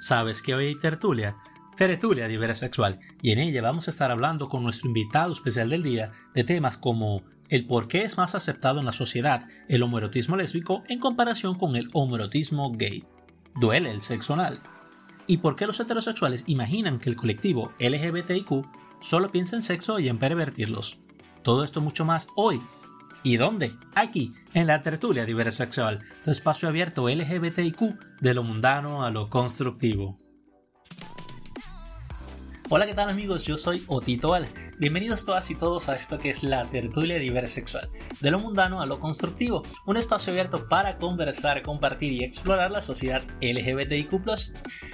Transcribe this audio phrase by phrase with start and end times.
[0.00, 1.36] ¿Sabes que hoy hay tertulia?
[1.76, 6.12] Tertulia Diversexual, y en ella vamos a estar hablando con nuestro invitado especial del día
[6.34, 10.82] de temas como el por qué es más aceptado en la sociedad el homoerotismo lésbico
[10.88, 13.04] en comparación con el homoerotismo gay.
[13.60, 14.60] ¿Duele el sexo anal?
[15.26, 18.66] ¿Y por qué los heterosexuales imaginan que el colectivo LGBTIQ
[19.00, 20.98] solo piensa en sexo y en pervertirlos?
[21.42, 22.62] Todo esto mucho más hoy.
[23.22, 23.76] ¿Y dónde?
[23.94, 30.16] Aquí, en la tertulia diversexual, tu espacio abierto LGBTIQ de lo mundano a lo constructivo.
[32.70, 33.44] Hola, ¿qué tal amigos?
[33.44, 34.46] Yo soy Otito Al.
[34.78, 38.86] Bienvenidos todas y todos a esto que es la tertulia diversexual, de lo mundano a
[38.86, 44.22] lo constructivo, un espacio abierto para conversar, compartir y explorar la sociedad LGBTIQ+.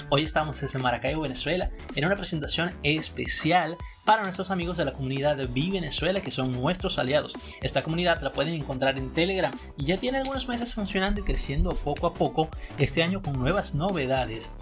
[0.09, 5.37] Hoy estamos desde Maracaibo, Venezuela, en una presentación especial para nuestros amigos de la comunidad
[5.37, 7.35] de Vive Venezuela, que son nuestros aliados.
[7.61, 11.71] Esta comunidad la pueden encontrar en Telegram y ya tiene algunos meses funcionando y creciendo
[11.71, 14.55] poco a poco este año con nuevas novedades.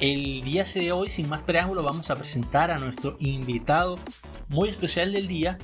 [0.00, 3.98] El día de hoy, sin más preámbulo, vamos a presentar a nuestro invitado
[4.48, 5.58] muy especial del día.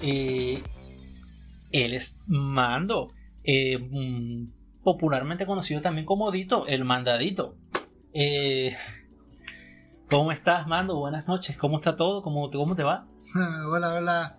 [0.00, 0.62] Eh,
[1.70, 3.12] él es Mando,
[3.44, 7.56] eh, mm, popularmente conocido también como Dito, el mandadito.
[8.14, 8.74] Eh,
[10.14, 10.94] ¿Cómo estás, Mando?
[10.94, 11.56] Buenas noches.
[11.56, 12.22] ¿Cómo está todo?
[12.22, 13.04] ¿Cómo, cómo te va?
[13.68, 14.38] hola, hola.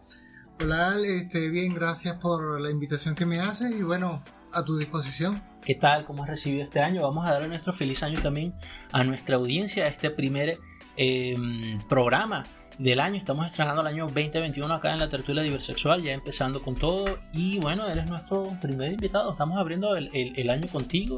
[0.61, 5.43] Hola, este, bien, gracias por la invitación que me haces y bueno, a tu disposición.
[5.65, 6.05] ¿Qué tal?
[6.05, 7.01] ¿Cómo has recibido este año?
[7.01, 8.53] Vamos a darle nuestro feliz año también
[8.93, 10.59] a nuestra audiencia, a este primer
[10.95, 12.45] em, programa
[12.77, 13.17] del año.
[13.17, 17.19] Estamos estrenando el año 2021 acá en la tertulia diversexual, ya empezando con todo.
[17.33, 19.29] Y bueno, eres nuestro primer invitado.
[19.29, 21.17] Estamos abriendo el, el año contigo.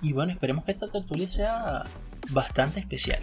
[0.00, 1.84] Y bueno, esperemos que esta tertulia sea
[2.30, 3.20] bastante especial.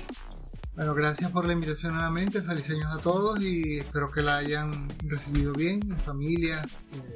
[0.76, 2.42] Bueno, gracias por la invitación nuevamente.
[2.42, 6.64] Felices años a todos y espero que la hayan recibido bien, en familia.
[6.94, 7.16] Eh,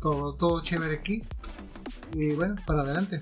[0.00, 1.24] todo, todo chévere aquí.
[2.14, 3.20] Y bueno, para adelante.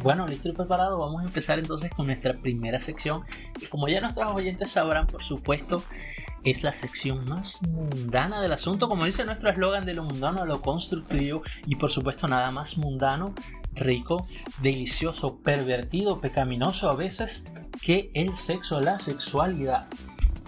[0.00, 3.22] Bueno, listo y preparado, vamos a empezar entonces con nuestra primera sección.
[3.60, 5.82] Y como ya nuestros oyentes sabrán, por supuesto,
[6.44, 8.88] es la sección más mundana del asunto.
[8.88, 11.42] Como dice nuestro eslogan de lo mundano a lo constructivo.
[11.66, 13.34] Y por supuesto, nada más mundano,
[13.74, 14.26] rico,
[14.62, 17.46] delicioso, pervertido, pecaminoso a veces
[17.82, 19.86] que el sexo, la sexualidad.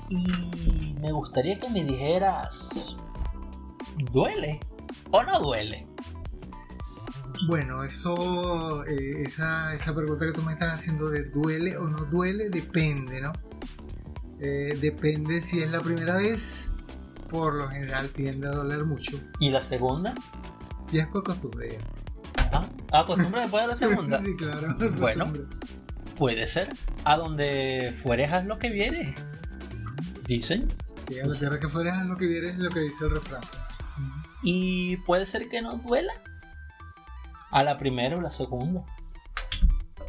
[0.08, 2.96] Y me gustaría que me dijeras,
[4.12, 4.60] ¿duele
[5.10, 5.86] o no duele?
[7.46, 12.04] Bueno, eso, eh, esa, esa, pregunta que tú me estás haciendo de duele o no
[12.06, 13.32] duele, depende, ¿no?
[14.40, 16.70] Eh, depende si es la primera vez,
[17.28, 19.20] por lo general tiende a doler mucho.
[19.38, 20.14] ¿Y la segunda?
[20.92, 21.78] Ya es por costumbre.
[21.78, 21.95] ¿Ah?
[22.92, 24.18] ¿Ah, costumbre después de la segunda?
[24.22, 24.76] sí, claro.
[24.98, 25.32] Bueno,
[26.16, 26.68] puede ser.
[27.04, 29.14] A donde fueres haz lo que viene.
[30.26, 30.68] Dicen.
[31.08, 33.42] Sí, a donde que fueres haz lo que viene es lo que dice el refrán.
[34.42, 36.12] Y puede ser que no duela.
[37.50, 38.84] ¿A la primera o la segunda?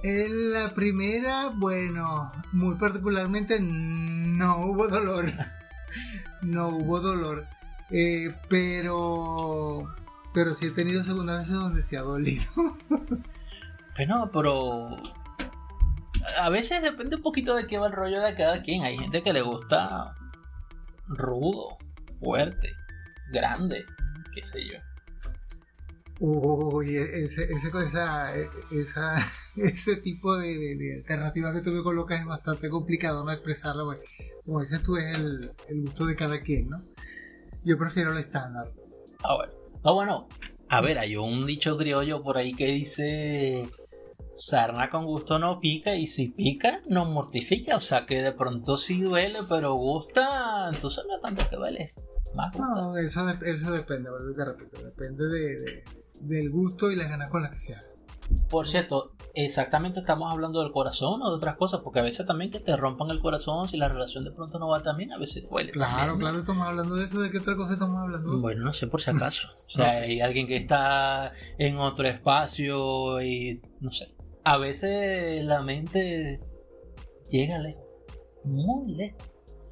[0.03, 5.33] En la primera, bueno, muy particularmente no hubo dolor.
[6.41, 7.47] no hubo dolor.
[7.89, 9.95] Eh, pero.
[10.37, 12.45] Pero sí he tenido segunda veces donde se ha dolido.
[13.95, 14.87] bueno, pero.
[16.39, 18.83] A veces depende un poquito de qué va el rollo de cada quien.
[18.83, 20.15] Hay gente que le gusta
[21.07, 21.79] rudo,
[22.19, 22.71] fuerte,
[23.33, 23.83] grande,
[24.31, 24.77] qué sé yo.
[26.19, 28.31] Uy, ese, ese, esa,
[28.69, 29.15] esa,
[29.55, 34.01] ese tipo de, alternativa que tú me colocas es bastante complicado no expresarlo, pues,
[34.45, 36.83] como dices tú, es el, gusto de cada quien, ¿no?
[37.65, 38.71] Yo prefiero el estándar.
[39.23, 39.56] Ah, bueno.
[39.87, 40.27] Ah, bueno.
[40.67, 43.69] A ver, hay un dicho criollo por ahí que dice
[44.35, 48.75] sarna con gusto no pica y si pica no mortifica, o sea que de pronto
[48.75, 51.93] sí duele, pero gusta, entonces no tanto que duele.
[52.35, 55.83] Más No, eso, eso depende, te repito, depende de,
[56.19, 57.87] del gusto y las ganas con las que se haga.
[58.49, 62.49] Por cierto, exactamente estamos hablando del corazón o de otras cosas, porque a veces también
[62.49, 65.47] que te rompan el corazón, si la relación de pronto no va también, a veces
[65.49, 65.71] duele.
[65.71, 68.39] Claro, claro, estamos hablando de eso, ¿de qué otra cosa estamos hablando?
[68.39, 69.49] Bueno, no sé por si acaso.
[69.67, 74.15] O sea, hay alguien que está en otro espacio y no sé.
[74.45, 76.39] A veces la mente
[77.29, 77.83] llega lejos,
[78.45, 79.21] muy lejos.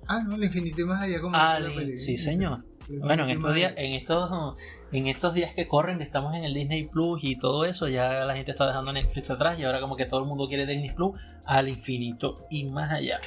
[0.08, 1.60] Ah, no, el infinito más allá como ah,
[1.96, 2.66] Sí, señor.
[2.88, 4.56] Bueno, en estos días, en estos,
[4.98, 8.26] en estos días que corren, que estamos en el Disney Plus y todo eso, ya
[8.26, 10.94] la gente está dejando Netflix atrás y ahora como que todo el mundo quiere Disney
[10.94, 13.20] Plus al infinito y más allá.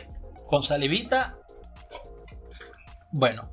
[0.47, 1.37] Con salivita,
[3.13, 3.51] bueno,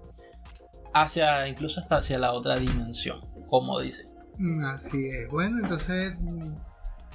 [0.93, 3.19] hacia incluso hasta hacia la otra dimensión,
[3.49, 4.05] como dice.
[4.37, 5.29] Mm, así es.
[5.29, 6.15] Bueno, entonces,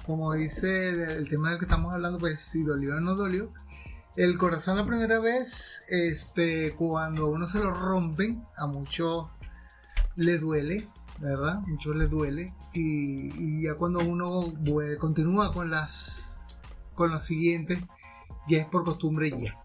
[0.07, 3.53] como dice el tema del que estamos hablando, pues si dolió o no dolió
[4.17, 9.27] el corazón la primera vez, este, cuando uno se lo rompen, a muchos
[10.17, 10.87] le duele,
[11.19, 11.61] ¿verdad?
[11.67, 12.53] Muchos le duele.
[12.75, 14.53] Y, ya cuando uno
[14.99, 16.47] continúa con las
[16.95, 17.79] con las siguientes,
[18.49, 19.57] ya es por costumbre y ya.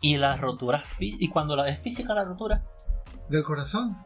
[0.00, 2.64] Y la rotura, y cuando la es física la rotura.
[3.28, 3.96] Del corazón.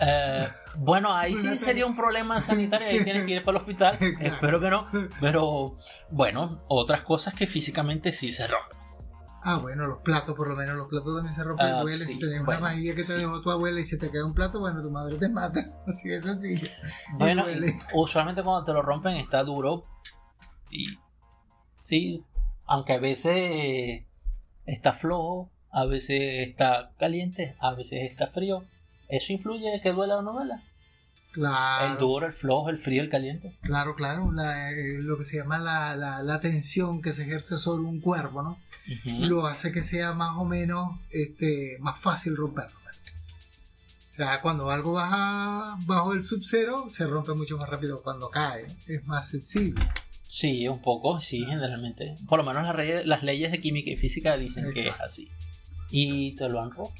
[0.00, 3.98] Eh, bueno, ahí sí sería un problema sanitario, ahí tienes que ir para el hospital.
[4.20, 4.88] Espero que no.
[5.20, 5.76] Pero
[6.10, 8.83] bueno, otras cosas que físicamente sí se rompen.
[9.46, 11.66] Ah, bueno, los platos, por lo menos los platos también se rompen.
[11.66, 14.32] Ah, si tenés una vajilla que te dejó tu abuela y se te cae un
[14.32, 15.60] plato, bueno, tu madre te mata.
[15.86, 16.54] Así es así.
[17.18, 17.44] Bueno,
[17.92, 19.84] usualmente cuando te lo rompen está duro.
[20.70, 20.98] Y
[21.78, 22.24] sí,
[22.64, 24.04] aunque a veces
[24.64, 28.64] está flojo, a veces está caliente, a veces está frío.
[29.08, 30.62] ¿Eso influye en que duela o no duela?
[31.34, 31.92] Claro.
[31.92, 33.56] El duro, el flojo, el frío, el caliente.
[33.62, 34.30] Claro, claro.
[34.40, 38.42] Eh, lo que se llama la, la, la tensión que se ejerce sobre un cuerpo,
[38.42, 38.58] ¿no?
[39.06, 42.78] lo hace que sea más o menos este, más fácil romperlo.
[44.14, 48.64] O sea, cuando algo baja bajo el subcero, se rompe mucho más rápido cuando cae.
[48.86, 49.84] Es más sensible.
[50.22, 52.16] Sí, un poco, sí, generalmente.
[52.28, 55.28] Por lo menos las, las leyes de química y física dicen que es así.
[55.90, 56.94] ¿Y te lo han roto?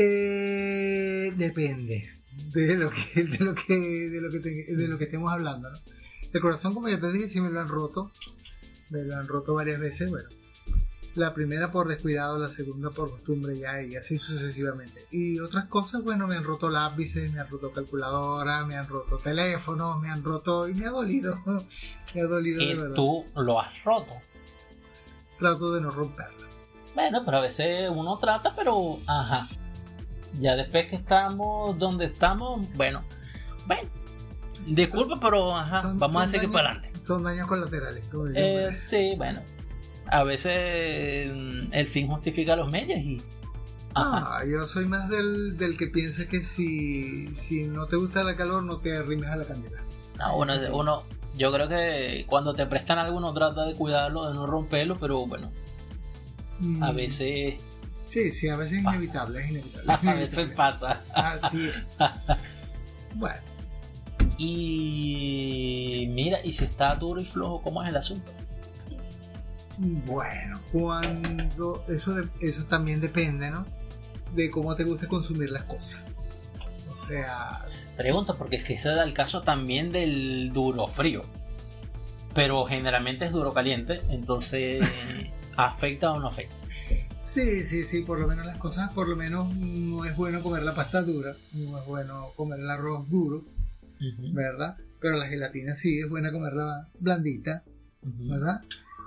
[0.00, 2.08] Eh, depende
[2.54, 5.78] de lo que de lo que de lo que, de lo que estemos hablando, ¿no?
[6.32, 8.12] El corazón, como ya te dije, sí me lo han roto
[8.90, 10.28] me lo han roto varias veces, bueno.
[11.14, 15.04] La primera por descuidado, la segunda por costumbre ya y así sucesivamente.
[15.10, 19.18] Y otras cosas, bueno, me han roto lápices, me han roto calculadora, me han roto
[19.18, 21.34] teléfonos, me han roto y me ha dolido.
[22.14, 22.94] me ha dolido de verdad.
[22.94, 24.12] tú lo has roto?
[25.38, 26.46] Trato de no romperlo.
[26.94, 29.48] Bueno, pero a veces uno trata, pero ajá.
[30.40, 33.02] Ya después que estamos donde estamos, bueno,
[33.66, 33.88] bueno,
[34.66, 37.00] Disculpa, pero ajá, vamos a seguir para adelante.
[37.00, 38.04] Son daños colaterales.
[38.34, 39.40] Eh, sí, bueno.
[40.10, 43.22] A veces mm, el fin justifica los medios y.
[43.94, 48.36] Ah, yo soy más del, del, que piensa que si, si no te gusta la
[48.36, 49.82] calor, no te arrimes a la candela.
[50.18, 51.02] No, uno, uno,
[51.36, 55.26] yo creo que cuando te prestan algo, uno trata de cuidarlo, de no romperlo, pero
[55.26, 55.50] bueno.
[56.80, 56.96] A mm.
[56.96, 57.54] veces.
[58.08, 59.92] Sí, sí, a veces es inevitable, es inevitable.
[60.10, 61.02] A veces pasa.
[61.14, 61.76] Así es.
[63.14, 63.38] bueno.
[64.38, 68.32] Y mira, y si está duro y flojo, ¿cómo es el asunto?
[69.78, 73.66] Bueno, cuando eso, eso también depende, ¿no?
[74.34, 76.00] De cómo te guste consumir las cosas.
[76.90, 77.60] O sea...
[77.96, 81.22] Pregunto, porque es que ese da el caso también del duro frío.
[82.34, 84.86] Pero generalmente es duro caliente, entonces
[85.56, 86.54] ¿afecta o no afecta?
[87.28, 90.62] Sí, sí, sí, por lo menos las cosas, por lo menos no es bueno comer
[90.62, 93.44] la pasta dura, no es bueno comer el arroz duro,
[94.32, 94.78] ¿verdad?
[94.98, 97.64] Pero la gelatina sí es buena comerla blandita,
[98.02, 98.62] ¿verdad?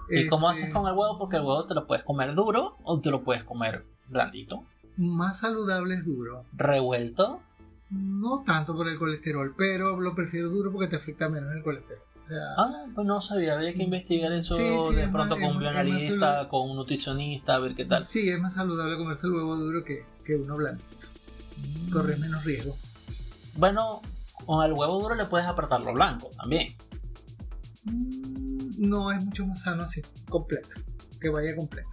[0.07, 1.17] ¿Y cómo haces este con el huevo?
[1.17, 4.65] Porque el huevo te lo puedes comer duro o te lo puedes comer blandito.
[4.97, 6.45] Más saludable es duro.
[6.53, 7.41] ¿Revuelto?
[7.89, 12.03] No tanto por el colesterol, pero lo prefiero duro porque te afecta menos el colesterol.
[12.57, 14.55] Ah, pues no sabía, había que investigar eso
[14.91, 18.05] de pronto con un analista, con un nutricionista, a ver qué tal.
[18.05, 21.07] Sí, es más saludable comerse el huevo duro que, que uno blandito.
[21.91, 22.75] Corre menos riesgo.
[23.55, 24.01] Bueno,
[24.45, 26.67] con el huevo duro le puedes apretar lo blanco también.
[27.83, 30.69] Mm, no, es mucho más sano así, completo.
[31.19, 31.89] Que vaya completo.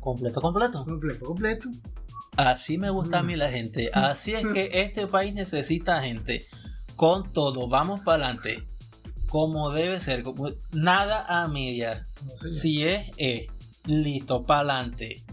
[0.00, 0.84] ¿Completo, completo?
[0.84, 1.68] Completo, completo.
[2.36, 3.90] Así me gusta a mí la gente.
[3.92, 6.46] Así es que este país necesita gente
[6.94, 7.68] con todo.
[7.68, 8.68] Vamos para adelante.
[9.28, 10.24] Como debe ser.
[10.72, 12.08] nada a media.
[12.50, 13.46] si es, es.
[13.84, 15.24] Listo, para adelante.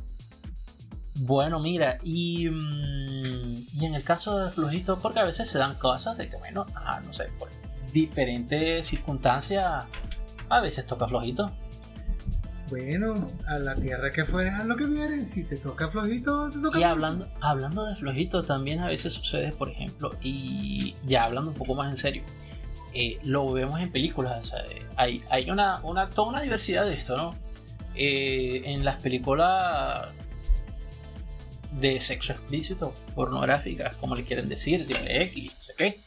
[1.20, 5.76] Bueno, mira, y, mm, y en el caso de flojito, porque a veces se dan
[5.76, 7.50] cosas de que, bueno, ah, no sé, por
[7.94, 9.86] diferentes circunstancias,
[10.50, 11.52] a veces toca flojito.
[12.70, 16.60] Bueno, a la tierra que fueres a lo que vienes, si te toca flojito, te
[16.60, 21.52] toca Y hablando, hablando de flojito, también a veces sucede, por ejemplo, y ya hablando
[21.52, 22.24] un poco más en serio,
[22.98, 24.54] eh, lo vemos en películas,
[24.96, 27.36] hay, hay una, una, toda una diversidad de esto, ¿no?
[27.94, 30.14] Eh, en las películas
[31.74, 36.00] de sexo explícito, pornográficas, como le quieren decir, triple X, no sé qué.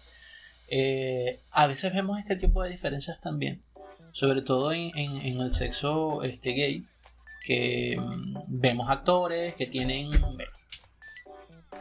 [0.71, 3.63] Eh, a veces vemos este tipo de diferencias también,
[4.13, 6.87] sobre todo en, el sexo este, gay,
[7.45, 10.11] que mm, vemos actores que tienen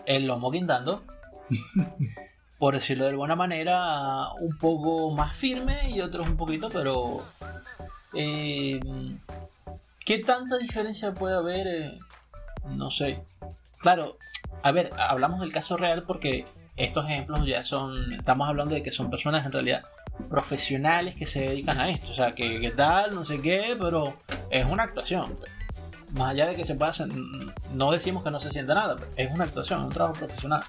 [0.06, 1.02] el lomo guindando,
[2.60, 7.24] por decirlo de alguna manera, un poco más firme y otros un poquito, pero
[8.14, 8.80] eh,
[10.06, 11.68] ¿qué tanta diferencia puede haber?
[11.68, 12.00] Eh,
[12.70, 13.24] no sé,
[13.80, 14.18] Claro,
[14.64, 16.46] a ver, hablamos del caso real porque
[16.76, 19.84] estos ejemplos ya son, estamos hablando de que son personas en realidad
[20.30, 24.18] profesionales que se dedican a esto, o sea, que, que tal, no sé qué, pero
[24.50, 25.38] es una actuación.
[26.14, 27.06] Más allá de que se pase,
[27.74, 30.64] no decimos que no se sienta nada, es una actuación, un trabajo profesional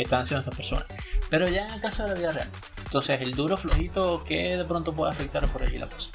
[0.00, 0.86] que están haciendo estas personas.
[1.28, 2.48] Pero ya en el caso de la vida real,
[2.84, 6.10] entonces el duro flojito, que de pronto puede afectar por allí la cosa?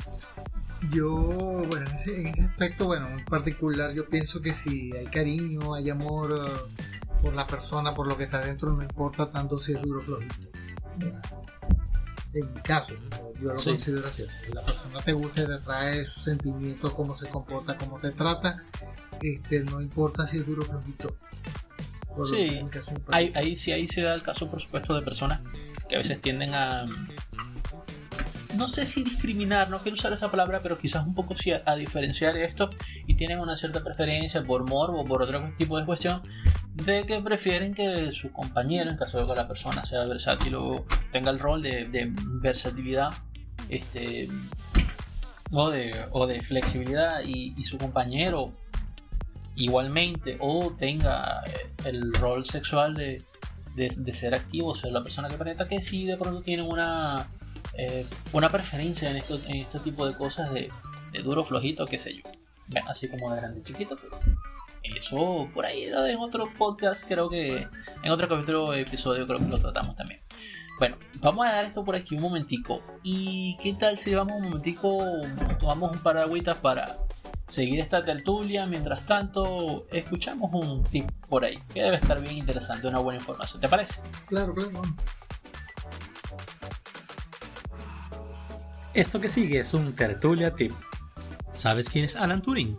[0.91, 5.05] Yo, bueno, en ese, en ese aspecto, bueno, en particular, yo pienso que si hay
[5.05, 6.81] cariño, hay amor eh,
[7.21, 10.03] por la persona, por lo que está dentro, no importa tanto si es duro o
[10.03, 10.47] flojito.
[12.33, 12.93] En mi caso,
[13.41, 13.69] yo lo Sí.
[13.69, 14.25] considero así.
[14.27, 18.11] Si la persona te gusta y te trae sus sentimientos, cómo se comporta, cómo te
[18.11, 18.63] trata,
[19.21, 21.15] este, no importa si es duro o flojito.
[22.23, 22.61] Sí.
[23.07, 25.41] Ahí, ahí sí, ahí se da el caso, por supuesto, de personas
[25.89, 26.85] que a veces tienden a.
[28.55, 31.61] No sé si discriminar, no quiero usar esa palabra, pero quizás un poco sí a,
[31.65, 32.69] a diferenciar esto
[33.05, 36.21] y tienen una cierta preferencia por morbo o por otro tipo de cuestión
[36.73, 40.85] de que prefieren que su compañero, en caso de que la persona sea versátil o
[41.11, 43.11] tenga el rol de, de versatilidad,
[43.69, 44.29] este,
[45.51, 48.51] o, de, o de flexibilidad y, y su compañero
[49.55, 53.23] igualmente o tenga eh, el rol sexual de,
[53.75, 57.27] de, ser activo, ser la persona que aparenta que sí de pronto tienen una,
[57.77, 60.71] eh, una preferencia en, esto, en este tipo de cosas de,
[61.23, 62.23] duro, flojito, qué sé yo.
[62.87, 64.19] Así como de grande, chiquito, pero
[64.83, 67.67] eso por ahí lo en otro podcast, creo que
[68.03, 70.21] en otro capítulo, episodio, creo que lo tratamos también.
[70.77, 72.81] Bueno, vamos a dar esto por aquí un momentico.
[73.01, 74.97] ¿Y qué tal si vamos un momentico,
[75.59, 76.97] tomamos un par de agüitas para
[77.47, 78.65] seguir esta tertulia?
[78.65, 83.61] Mientras tanto, escuchamos un tip por ahí, que debe estar bien interesante, una buena información.
[83.61, 83.99] ¿Te parece?
[84.27, 84.81] Claro, claro.
[88.93, 90.71] Esto que sigue es un tertulia tip.
[91.53, 92.77] ¿Sabes quién es Alan Turing?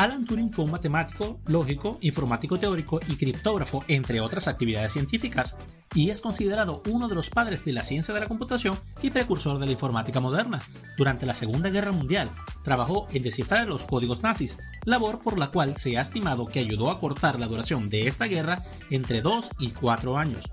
[0.00, 5.58] Alan Turing fue un matemático, lógico, informático teórico y criptógrafo, entre otras actividades científicas,
[5.94, 9.58] y es considerado uno de los padres de la ciencia de la computación y precursor
[9.58, 10.62] de la informática moderna.
[10.96, 12.30] Durante la Segunda Guerra Mundial,
[12.64, 16.90] trabajó en descifrar los códigos nazis, labor por la cual se ha estimado que ayudó
[16.90, 20.50] a cortar la duración de esta guerra entre 2 y 4 años.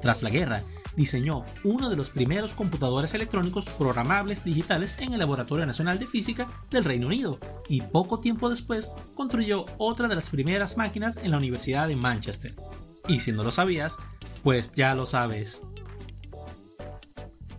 [0.00, 0.64] Tras la guerra,
[0.96, 6.48] diseñó uno de los primeros computadores electrónicos programables digitales en el Laboratorio Nacional de Física
[6.70, 7.38] del Reino Unido
[7.68, 12.54] y poco tiempo después construyó otra de las primeras máquinas en la Universidad de Manchester.
[13.08, 13.96] Y si no lo sabías,
[14.42, 15.62] pues ya lo sabes.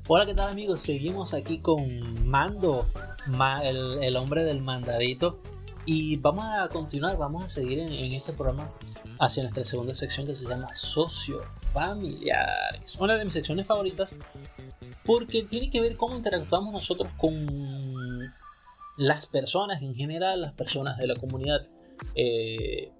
[0.07, 0.81] Hola, ¿qué tal amigos?
[0.81, 2.85] Seguimos aquí con Mando,
[3.27, 5.41] ma- el, hombre del mandadito.
[5.85, 8.69] Y vamos a continuar, vamos a seguir en este programa
[9.21, 12.95] hacia nuestra segunda sección que se llama Socio Familiares.
[12.99, 14.17] Una de mis secciones favoritas
[15.05, 18.33] porque tiene que ver cómo interactuamos nosotros con
[18.97, 21.67] las personas en general, las personas de la comunidad
[22.15, 22.91] eh,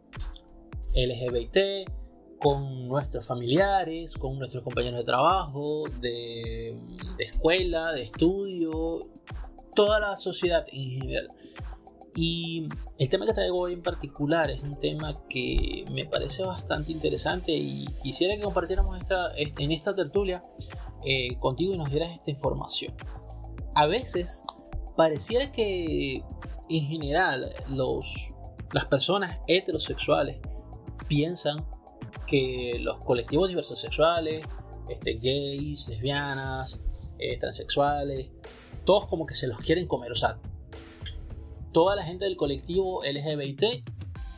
[0.94, 1.90] LGBT,
[2.40, 6.78] con nuestros familiares, con nuestros compañeros de trabajo, de,
[7.18, 9.10] de escuela, de estudio,
[9.76, 11.30] toda la sociedad en general.
[12.16, 16.92] Y el tema que traigo hoy en particular es un tema que me parece bastante
[16.92, 20.44] interesante y quisiera que compartiéramos esta, en esta tertulia
[21.06, 22.94] eh, contigo y nos dieras esta información.
[23.76, 24.44] A veces
[24.98, 26.24] pareciera que
[26.70, 28.06] en general los,
[28.74, 30.38] las personas heterosexuales
[31.08, 31.66] piensan
[32.28, 34.46] que los colectivos diversos sexuales,
[34.90, 36.82] este, gays, lesbianas,
[37.20, 38.30] eh, transexuales,
[38.86, 40.12] todos como que se los quieren comer.
[40.12, 40.40] O sea,
[41.72, 43.64] toda la gente del colectivo LGBT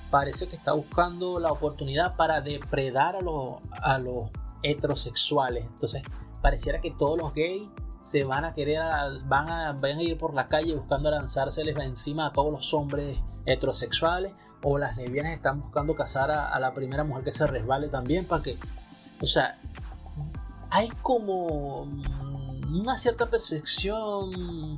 [0.09, 4.25] parece que está buscando la oportunidad para depredar a los, a los
[4.61, 5.65] heterosexuales.
[5.65, 6.03] Entonces,
[6.41, 7.67] pareciera que todos los gays
[7.99, 8.79] se van a querer,
[9.25, 13.17] van a, van a ir por la calle buscando lanzárseles encima a todos los hombres
[13.45, 14.33] heterosexuales.
[14.61, 18.25] O las lesbianas están buscando casar a, a la primera mujer que se resbale también
[18.25, 18.57] para que.
[19.21, 19.57] O sea,
[20.69, 21.87] hay como
[22.71, 24.77] una cierta percepción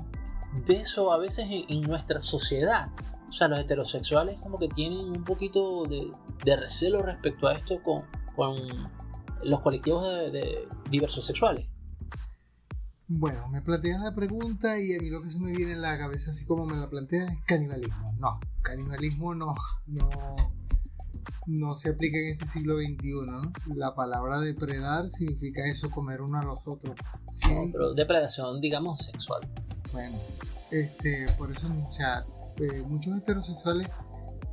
[0.65, 2.87] de eso a veces en, en nuestra sociedad.
[3.29, 6.09] O sea, los heterosexuales como que tienen un poquito de,
[6.43, 8.03] de recelo respecto a esto con,
[8.35, 8.55] con
[9.43, 11.67] los colectivos de, de diversos sexuales.
[13.07, 15.95] Bueno, me plantean la pregunta y a mí lo que se me viene en la
[15.97, 18.15] cabeza, así como me la plantean, es canibalismo.
[18.17, 19.53] No, canibalismo no,
[19.85, 20.09] no,
[21.45, 23.13] no se aplica en este siglo XXI.
[23.25, 23.51] ¿no?
[23.75, 26.95] La palabra depredar significa eso, comer uno a los otros.
[27.31, 29.41] Sí, No, pero depredación, digamos, sexual.
[29.95, 30.17] Bueno,
[30.71, 32.25] este, por eso, o sea,
[32.57, 33.87] eh, muchos heterosexuales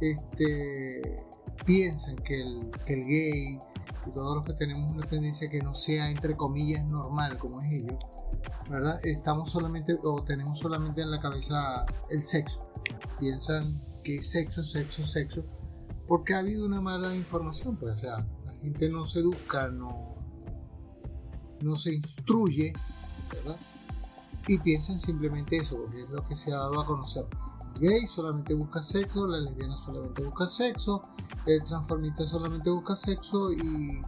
[0.01, 1.21] este,
[1.67, 3.59] piensan que el, que el gay
[4.07, 7.73] y todos los que tenemos una tendencia que no sea, entre comillas, normal como es
[7.73, 7.97] ellos,
[8.71, 9.05] ¿verdad?
[9.05, 12.61] Estamos solamente o tenemos solamente en la cabeza el sexo.
[13.19, 15.45] Piensan que sexo, sexo, sexo,
[16.07, 20.15] porque ha habido una mala información, pues, o sea, la gente no se educa, no,
[21.63, 22.73] no se instruye,
[23.33, 23.57] ¿verdad?
[24.47, 27.27] Y piensan simplemente eso, porque es lo que se ha dado a conocer.
[27.75, 31.03] El gay solamente busca sexo, la lesbiana solamente busca sexo,
[31.47, 34.01] el transformista solamente busca sexo y,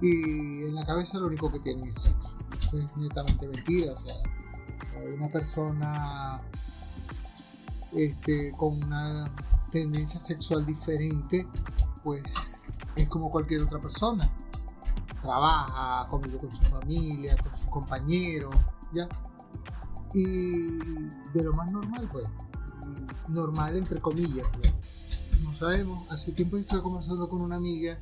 [0.00, 2.34] en la cabeza lo único que tienen es sexo.
[2.60, 3.92] Eso es netamente mentira.
[3.92, 4.14] O sea,
[5.16, 6.40] una persona
[7.92, 9.30] este, con una
[9.70, 11.46] tendencia sexual diferente,
[12.02, 12.60] pues
[12.96, 14.30] es como cualquier otra persona.
[15.20, 18.54] Trabaja, convive con su familia, con sus compañeros,
[18.92, 19.08] ¿ya?
[20.14, 20.78] Y
[21.34, 22.26] de lo más normal, pues,
[23.28, 24.72] normal entre comillas, pues.
[25.42, 26.10] no sabemos.
[26.10, 27.98] Hace tiempo estoy conversando con una amiga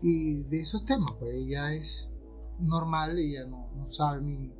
[0.00, 2.10] y de esos temas, pues ella es
[2.60, 4.52] normal, ella no, no sabe mi,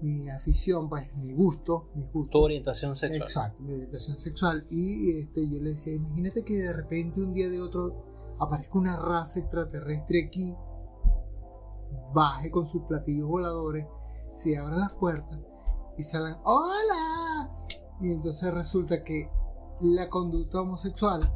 [0.00, 2.30] mi afición, pues mi gusto, mi gusto.
[2.30, 3.22] Tu orientación sexual.
[3.22, 4.64] Exacto, mi orientación sexual.
[4.70, 8.96] Y este, yo le decía, imagínate que de repente un día de otro aparezca una
[8.96, 10.54] raza extraterrestre aquí,
[12.14, 13.86] baje con sus platillos voladores,
[14.30, 15.38] se abran las puertas
[15.96, 17.50] y salgan, ¡Hola!
[18.00, 19.30] Y entonces resulta que
[19.80, 21.30] la conducta homosexual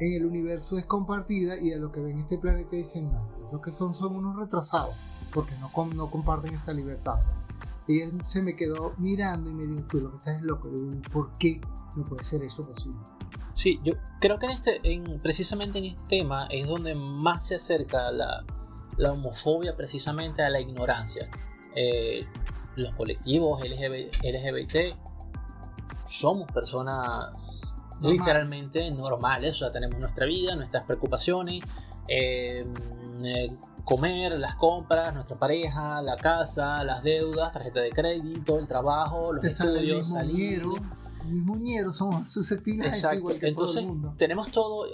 [0.00, 3.60] en el universo es compartida y a lo que ven este planeta dicen, no, lo
[3.60, 4.94] que son son unos retrasados,
[5.32, 7.18] porque no, no comparten esa libertad.
[7.86, 10.70] Y ella se me quedó mirando y me dijo, tú lo que estás es loco,
[11.12, 11.60] ¿por qué
[11.96, 12.98] no puede ser eso posible?
[13.54, 17.56] Sí, yo creo que en este, en, precisamente en este tema es donde más se
[17.56, 18.44] acerca la,
[18.96, 21.28] la homofobia precisamente a la ignorancia.
[21.74, 22.26] Eh,
[22.76, 24.96] los colectivos LGBT
[26.06, 31.62] somos personas literalmente normales, o sea, tenemos nuestra vida, nuestras preocupaciones,
[32.08, 32.64] eh,
[33.24, 39.32] eh, comer, las compras, nuestra pareja, la casa, las deudas, tarjeta de crédito, el trabajo,
[39.32, 40.64] los estudios, salir.
[41.24, 44.14] Muñeros son susceptibles a igual que Entonces, todo el mundo.
[44.16, 44.86] Tenemos todo,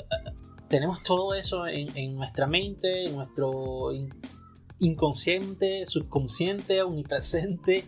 [0.69, 3.93] tenemos todo eso en, nuestra mente, en nuestro
[4.79, 7.85] inconsciente, subconsciente, omnipresente.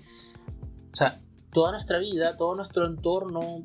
[0.92, 1.21] O sea,
[1.52, 3.64] toda nuestra vida, todo nuestro entorno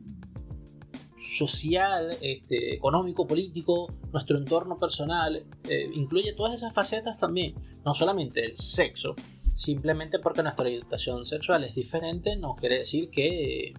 [1.16, 8.46] social, este, económico, político, nuestro entorno personal, eh, incluye todas esas facetas también, no solamente
[8.46, 13.74] el sexo, simplemente porque nuestra orientación sexual es diferente, no quiere decir que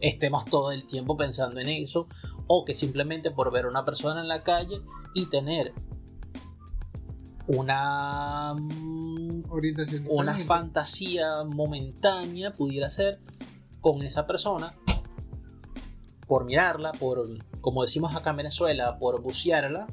[0.00, 2.08] estemos todo el tiempo pensando en eso,
[2.46, 4.80] o que simplemente por ver a una persona en la calle
[5.14, 5.72] y tener
[7.46, 13.20] una mm, orientación una fantasía momentánea pudiera ser
[13.80, 14.74] con esa persona
[16.26, 17.26] por mirarla, por,
[17.60, 19.86] como decimos acá en Venezuela, por bucearla,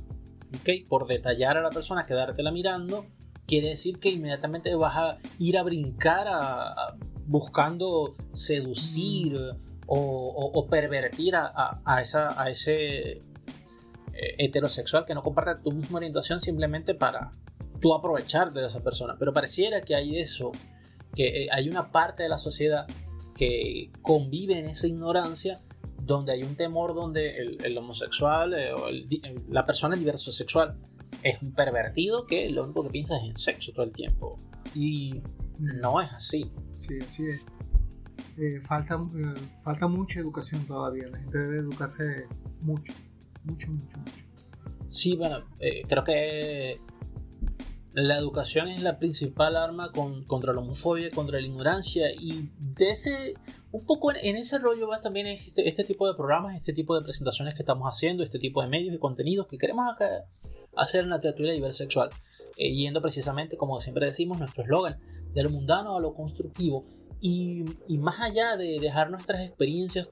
[0.60, 0.84] ¿okay?
[0.86, 3.06] por detallar a la persona, quedártela mirando,
[3.46, 9.38] quiere decir que inmediatamente vas a ir a brincar a, buscando seducir
[9.88, 13.20] o, pervertir a, esa, a ese
[14.14, 17.32] eh, heterosexual que no comparte tu misma orientación simplemente para
[17.80, 19.16] tú aprovecharte de esa persona.
[19.18, 20.52] Pero pareciera que hay eso,
[21.16, 22.88] que eh, hay una parte de la sociedad
[23.36, 25.60] que convive en esa ignorancia
[26.02, 28.88] donde hay un temor donde el, homosexual eh, o
[29.50, 30.78] la persona diverso sexual
[31.24, 34.38] es un pervertido que lo único que piensa es en sexo todo el tiempo.
[34.76, 35.22] Y
[35.58, 36.52] no es así.
[36.76, 38.68] Sí, así es.
[38.68, 39.00] Falta,
[39.64, 41.08] falta mucha educación todavía.
[41.08, 42.28] La gente debe educarse
[42.62, 42.94] mucho,
[43.44, 44.26] mucho, mucho, mucho.
[44.90, 45.40] Sí, bueno,
[45.88, 46.78] creo que
[47.94, 49.92] la educación es la principal arma
[50.28, 53.34] contra la homofobia, contra la ignorancia y de ese,
[53.72, 57.04] un poco en, ese rollo va también este, este, tipo de programas, este tipo de
[57.04, 60.24] presentaciones que estamos haciendo, este tipo de medios y contenidos que queremos acá
[60.78, 62.12] hacer en la literatura diversexual,
[62.56, 64.98] eh, yendo precisamente, como siempre decimos, nuestro eslogan,
[65.34, 66.84] de lo mundano a lo constructivo
[67.20, 70.10] y, y más allá de dejar nuestras experiencias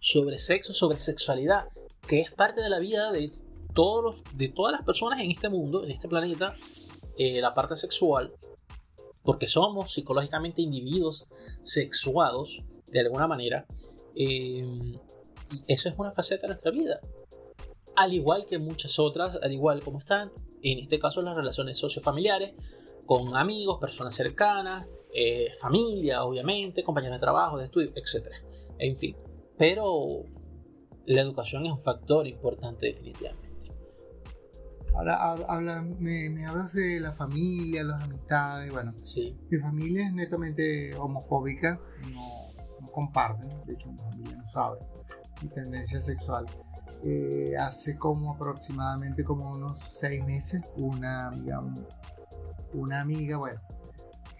[0.00, 1.66] sobre sexo, sobre sexualidad,
[2.06, 3.32] que es parte de la vida de
[3.74, 6.56] todos de todas las personas en este mundo, en este planeta,
[7.16, 8.32] eh, la parte sexual,
[9.22, 11.26] porque somos psicológicamente individuos
[11.62, 13.66] sexuados de alguna manera,
[14.14, 14.66] eh,
[15.66, 17.00] eso es una faceta de nuestra vida.
[17.96, 22.54] Al igual que muchas otras, al igual como están, en este caso las relaciones sociofamiliares,
[23.06, 28.28] con amigos, personas cercanas, eh, familia, obviamente, compañeros de trabajo, de estudio, etc.
[28.78, 29.16] En fin,
[29.58, 30.24] pero
[31.06, 33.50] la educación es un factor importante definitivamente.
[34.94, 38.92] Ahora habla, me, hablas de la familia, las amistades, bueno.
[39.02, 39.34] Sí.
[39.50, 41.80] Mi familia es netamente homofóbica,
[42.12, 44.80] no, no comparten, de hecho mi familia no sabe
[45.42, 46.46] mi tendencia sexual.
[47.04, 51.62] Eh, hace como aproximadamente como unos seis meses, una amiga,
[52.74, 53.60] una amiga, bueno,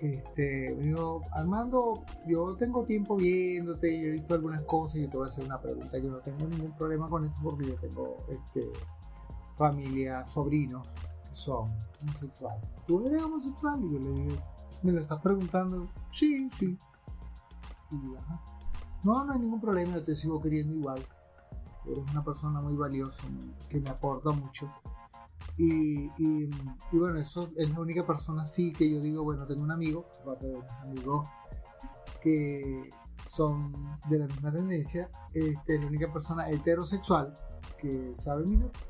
[0.03, 5.11] este, me dijo, Armando, yo tengo tiempo viéndote, yo he visto algunas cosas y yo
[5.11, 5.97] te voy a hacer una pregunta.
[5.99, 8.65] Yo no tengo ningún problema con eso porque yo tengo este
[9.55, 10.89] familia, sobrinos
[11.23, 12.69] que son homosexuales.
[12.85, 13.81] ¿Tú eres homosexual?
[13.85, 14.37] Y yo le digo,
[14.83, 15.89] ¿me lo estás preguntando?
[16.11, 16.77] Sí, sí.
[17.93, 18.41] Y ajá.
[19.05, 21.07] No, no hay ningún problema, yo te sigo queriendo igual.
[21.87, 23.23] Eres una persona muy valiosa,
[23.69, 24.69] que me aporta mucho.
[25.57, 26.51] Y, y,
[26.99, 30.47] bueno, eso es la única persona sí que yo digo, bueno, tengo un amigo, aparte
[30.47, 31.25] de un amigo,
[32.23, 32.91] que
[33.23, 35.11] son de la misma tendencia.
[35.33, 37.35] Este, la única persona heterosexual
[37.79, 38.81] que sabe mi nota.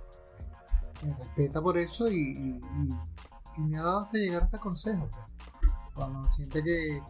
[1.02, 2.60] Me respeta por eso y, y,
[3.58, 5.10] y, me ha dado hasta llegar hasta consejos.
[5.10, 5.72] Pues.
[5.94, 7.02] Cuando siente que,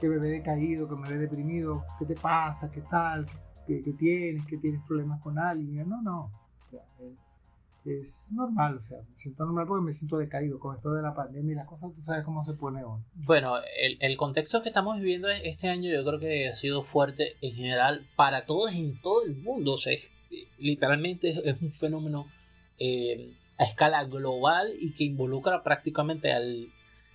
[0.00, 2.70] que me ve decaído, que me ve deprimido, ¿qué te pasa?
[2.70, 3.26] ¿Qué tal?
[3.66, 4.46] ¿Qué, qué tienes?
[4.46, 5.88] ¿Que tienes problemas con alguien?
[5.88, 6.30] No, no.
[6.64, 6.84] O sea,
[7.84, 11.14] es normal, o sea, me siento normal porque me siento decaído con esto de la
[11.14, 13.00] pandemia y las cosas, tú sabes cómo se pone hoy.
[13.14, 17.36] Bueno, el, el contexto que estamos viviendo este año yo creo que ha sido fuerte
[17.40, 19.94] en general para todos en todo el mundo, o sea,
[20.58, 22.26] literalmente es, un fenómeno
[22.78, 26.68] eh, a escala global y que involucra prácticamente al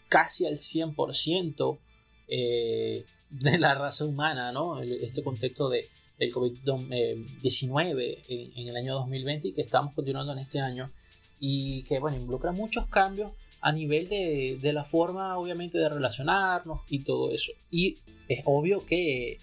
[0.07, 1.79] casi al 100%
[2.27, 4.81] eh, de la raza humana, ¿no?
[4.81, 5.85] Este contexto de,
[6.19, 10.91] del COVID-19 en, el año 2020 y que estamos continuando en este año
[11.39, 16.81] y que, bueno, involucra muchos cambios a nivel de, de la forma, obviamente, de relacionarnos
[16.89, 17.51] y todo eso.
[17.71, 19.37] Y es obvio que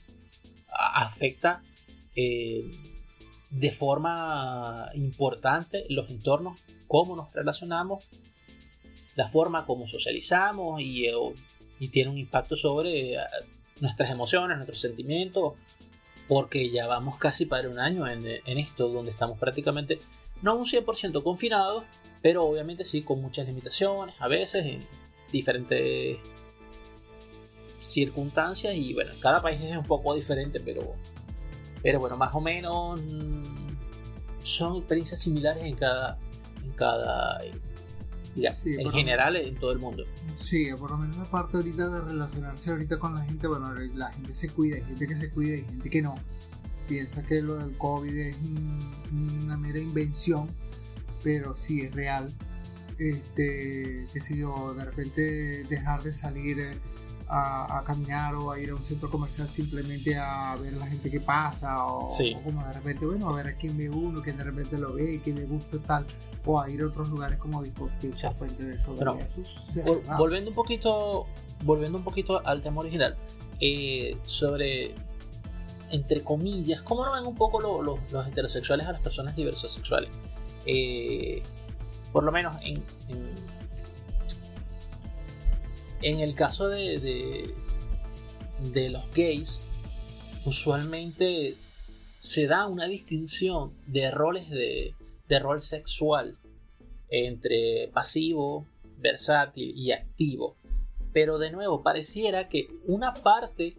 [0.71, 1.62] afecta
[2.15, 2.71] eh,
[3.51, 8.05] de forma importante los entornos, cómo nos relacionamos,
[9.15, 11.15] la forma como socializamos y, eh,
[11.81, 13.19] y tiene un impacto sobre eh,
[13.81, 15.55] nuestras emociones, nuestros sentimientos,
[16.29, 18.27] porque ya vamos casi para un año en,
[18.59, 19.99] esto, donde estamos prácticamente,
[20.43, 21.85] no un 100% confinados,
[22.23, 24.79] pero obviamente sí con muchas limitaciones, a veces en
[25.31, 26.19] diferentes
[27.79, 30.95] circunstancias y bueno, cada país es un poco diferente, pero,
[31.83, 33.43] pero bueno, más o menos mm,
[34.39, 36.19] son experiencias similares en cada,
[36.65, 37.41] en cada,
[38.37, 40.05] en general en todo el mundo.
[40.33, 44.12] Sí, por lo menos la parte ahorita de relacionarse ahorita con la gente, bueno, la
[44.12, 46.14] gente se cuida, hay gente que se cuida y gente que no.
[46.87, 48.37] Piensa que lo del COVID es
[49.12, 50.51] una mera invención,
[51.25, 52.33] pero sí es real.
[52.99, 56.59] Este, qué sé yo, de repente dejar de salir
[57.29, 61.11] a, caminar o a ir a un centro comercial simplemente a ver a la gente
[61.11, 62.07] que pasa o,
[62.45, 65.15] como de repente, bueno, a ver a quién ve uno, que de repente lo ve
[65.15, 66.07] y que le gusta tal,
[66.45, 68.95] o a ir a otros lugares como discoteca, fuente de eso.
[70.19, 71.27] volviendo un poquito,
[71.65, 73.17] volviendo un poquito al tema original,
[73.61, 74.95] eh, sobre
[75.91, 80.11] entre comillas, ¿cómo no ven un poco los heterosexuales a las personas diversas sexuales?
[80.67, 81.43] Eh,
[82.12, 83.66] por lo menos en en
[86.03, 87.55] el caso de,
[88.73, 89.59] de, los gays,
[90.45, 91.55] usualmente
[92.19, 94.95] se da una distinción de roles de,
[95.29, 96.37] de rol sexual
[97.09, 98.67] entre pasivo,
[98.99, 100.57] versátil y activo.
[101.13, 103.77] Pero de nuevo, pareciera que una parte,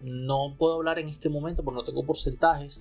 [0.00, 2.78] no puedo hablar en este momento porque no tengo porcentajes,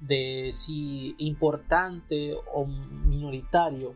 [0.00, 3.94] de si importante o minoritario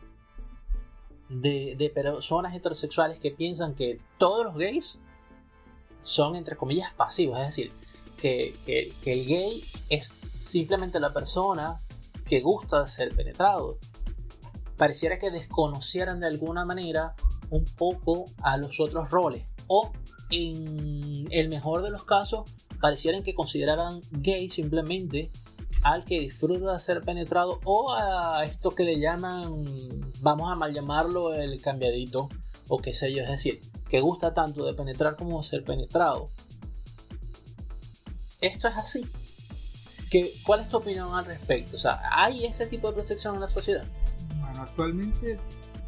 [1.28, 4.98] de, personas heterosexuales que piensan que todos los gays
[6.02, 7.38] son, entre comillas, pasivos.
[7.38, 7.72] Es decir,
[8.16, 10.06] que, el gay es
[10.40, 11.80] simplemente la persona
[12.24, 13.78] que gusta ser penetrado.
[14.76, 17.14] Pareciera que desconocieran de alguna manera
[17.50, 19.44] un poco a los otros roles.
[19.66, 19.92] O
[20.30, 25.30] en el mejor de los casos, parecieran que consideraran gay simplemente
[25.82, 29.64] al que disfruta de ser penetrado o a esto que le llaman,
[30.20, 32.28] vamos a mal llamarlo el cambiadito
[32.68, 36.30] o qué sé yo, es decir, que gusta tanto de penetrar como de ser penetrado.
[38.40, 39.06] Esto es así.
[40.10, 41.76] ¿Qué, ¿Cuál es tu opinión al respecto?
[41.76, 43.84] O sea, ¿hay ese tipo de percepción en la sociedad?
[44.40, 45.38] Bueno, actualmente,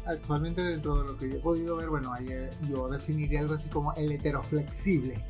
[0.05, 2.13] actualmente dentro de lo que yo he podido ver, bueno,
[2.69, 5.23] yo definiría algo así como el heteroflexible.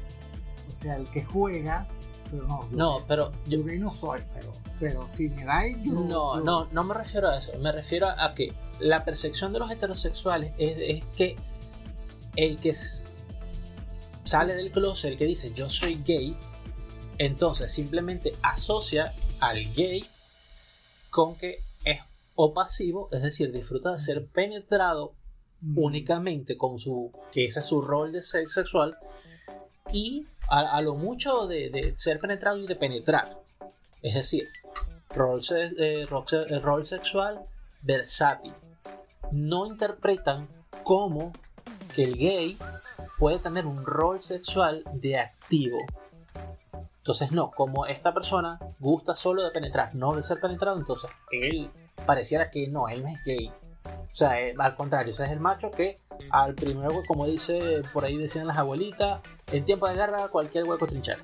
[0.69, 1.87] O sea, el que juega
[2.31, 2.67] pero no.
[2.71, 3.31] no, pero.
[3.47, 5.93] Yo gay no soy, pero, pero si me dais, yo.
[5.93, 7.51] No, no, no me refiero a eso.
[7.59, 11.35] Me refiero a que la percepción de los heterosexuales es, que
[12.35, 12.73] el que
[14.23, 16.37] sale del closet, el que dice yo soy gay,
[17.17, 20.03] entonces simplemente asocia al gay
[21.09, 21.99] con que es
[22.35, 25.13] o pasivo, es decir, disfruta de ser penetrado
[25.59, 25.77] mm.
[25.77, 28.97] únicamente con su, que ese es su rol de ser sexual,
[29.91, 33.37] y a, lo mucho de, ser penetrado y de penetrar.
[34.01, 34.49] Es decir,
[35.15, 37.45] rol, eh, eh, rol sexual
[37.81, 38.53] versátil.
[39.31, 40.49] No interpretan
[40.83, 41.31] como
[41.95, 42.57] que el gay
[43.17, 45.77] puede tener un rol sexual de activo.
[46.97, 51.71] Entonces no, como esta persona gusta solo de penetrar, no de ser penetrado, entonces él
[52.05, 53.51] pareciera que no, él no es gay.
[54.11, 57.81] O sea, eh, al contrario, ese es el macho que al primer hueco, como dice
[57.93, 59.21] por ahí decían las abuelitas,
[59.51, 61.19] en tiempo de guerra cualquier hueco trinchar.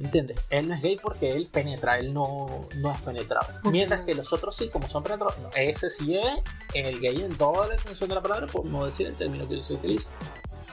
[0.00, 0.38] ¿Entiendes?
[0.48, 3.46] Él no es gay porque él penetra, él no, no es penetrado.
[3.64, 6.42] Mientras que los otros sí, como son penetrados, ese sí es
[6.74, 9.60] el gay en toda la extensión de la palabra, por no decir el término que
[9.60, 10.10] se utiliza.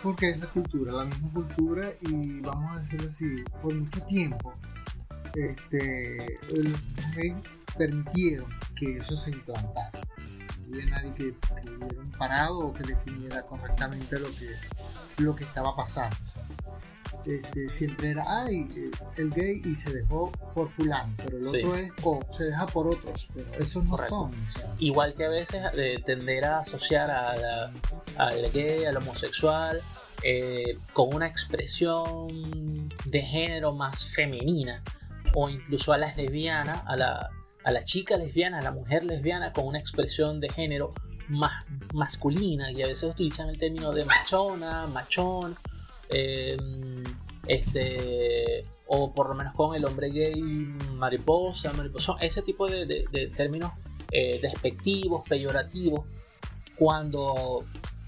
[0.01, 3.25] porque es la cultura, la misma cultura y vamos a decirlo así,
[3.61, 4.53] por mucho tiempo
[5.35, 6.81] este, los
[7.15, 7.35] gays
[7.77, 9.91] permitieron que eso se implantara.
[10.71, 14.49] Había nadie que, que diera un parado o que definiera correctamente lo que,
[15.17, 16.15] lo que estaba pasando.
[16.23, 16.43] o sea,
[17.25, 21.57] este, siempre era, ay, eh, el gay y se dejó por fulano, pero el Sí.
[21.57, 24.15] otro es, o se deja por otros, pero esos no Correcto.
[24.31, 24.43] son.
[24.43, 27.71] o sea, Igual que a veces eh, tender a asociar a la-
[28.17, 29.81] al gay, al homosexual,
[30.23, 34.81] eh, con una expresión de género más femenina,
[35.35, 37.29] o incluso a las lesbianas, a la,
[37.63, 40.93] a la chica lesbiana, a la mujer lesbiana, con una expresión de género
[41.27, 45.55] más masculina, y a veces utilizan el término de machona, machón,
[46.09, 46.57] eh,
[47.47, 50.41] este, o por lo menos con el hombre gay,
[50.93, 53.71] mariposa, mariposón, ese tipo de, términos
[54.11, 56.05] eh, despectivos, peyorativos,
[56.75, 57.65] cuando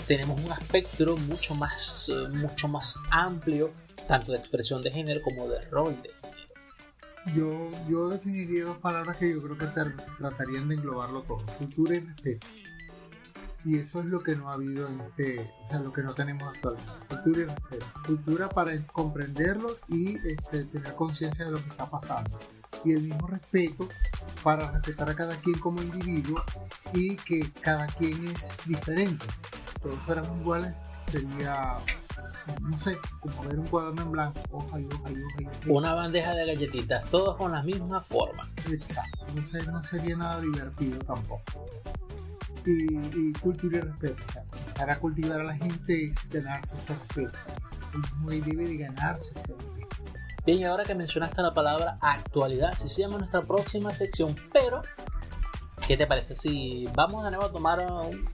[0.08, 3.72] tenemos un espectro mucho más, eh, mucho más amplio,
[4.08, 6.21] tanto de expresión de género como de rol de.
[7.36, 9.68] Yo, yo definiría dos palabras que yo creo que
[10.18, 12.48] tratarían de englobarlo todo, cultura y respeto.
[13.64, 16.16] Y eso es lo que no ha habido en este, o sea, lo que no
[16.16, 16.92] tenemos actualmente.
[17.08, 17.86] Cultura y respeto.
[18.08, 22.40] Cultura para en- comprenderlo y este, tener conciencia de lo que está pasando.
[22.84, 23.88] Y el mismo respeto
[24.44, 26.44] para respetar a cada quien como individuo
[26.94, 29.24] y que cada quien es diferente.
[29.72, 30.74] Si todos fuéramos iguales,
[31.06, 31.74] sería,
[32.62, 35.58] no sé, como ver un cuaderno en blanco, hoja y hoja y hoja y hoja.
[35.65, 38.49] y Una bandeja de galletitas, todos con la misma forma.
[38.71, 41.43] Exacto, entonces no sería nada divertido tampoco.
[42.65, 46.75] Y, y cultura y respeto, o sea, comenzar a cultivar a la gente es ganarse
[46.77, 47.38] ese respeto.
[48.30, 50.12] El debe de ganarse ese respeto.
[50.45, 54.82] Bien, y ahora que mencionaste la palabra actualidad, si se llama nuestra próxima sección, pero
[55.88, 58.30] ¿qué te parece si vamos de nuevo a tomar un-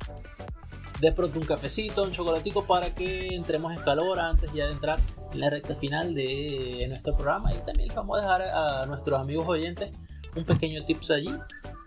[0.99, 4.99] de pronto un cafecito, un chocolatico para que entremos en calor antes ya de entrar
[5.31, 9.19] en la recta final de nuestro programa y también les vamos a dejar a nuestros
[9.19, 9.91] amigos oyentes
[10.35, 11.33] un pequeño tips allí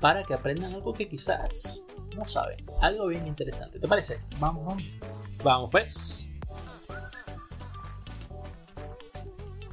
[0.01, 1.83] para que aprendan algo que quizás
[2.17, 4.21] no saben, algo bien interesante, ¿te parece?
[4.39, 4.83] Vamos, vamos.
[5.43, 6.31] Vamos pues.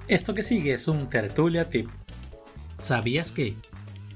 [0.07, 1.89] Esto que sigue es un tertulia tip.
[2.77, 3.57] ¿Sabías que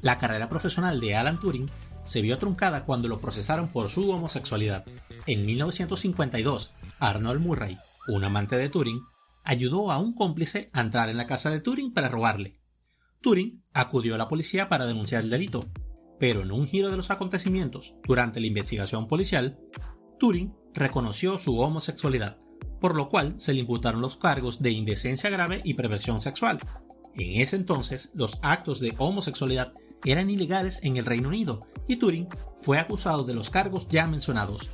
[0.01, 1.69] la carrera profesional de Alan Turing
[2.03, 4.85] se vio truncada cuando lo procesaron por su homosexualidad?
[5.27, 9.01] En 1952, Arnold Murray, un amante de Turing,
[9.43, 12.59] ayudó a un cómplice a entrar en la casa de Turing para robarle.
[13.21, 15.69] Turing acudió a la policía para denunciar el delito,
[16.19, 19.59] pero en un giro de los acontecimientos durante la investigación policial,
[20.19, 22.37] Turing reconoció su homosexualidad,
[22.79, 26.59] por lo cual se le imputaron los cargos de indecencia grave y perversión sexual.
[27.15, 29.73] En ese entonces, los actos de homosexualidad
[30.05, 34.69] eran ilegales en el Reino Unido y Turing fue acusado de los cargos ya mencionados,